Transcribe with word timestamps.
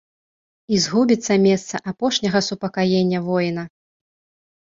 І 0.75 0.77
згубіцца 0.85 1.33
месца 1.47 1.75
апошняга 1.91 2.39
супакаення 2.49 3.19
воіна. 3.27 3.63